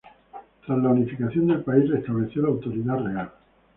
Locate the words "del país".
1.45-1.87